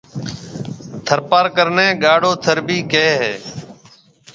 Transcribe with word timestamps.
ٿر 1.05 1.19
پارڪر 1.29 1.67
نيَ 1.75 1.87
گاڙھو 2.03 2.31
ٿر 2.43 2.57
ڀِي 2.67 2.77
ڪيَ 2.91 3.07
ھيََََ 3.21 3.31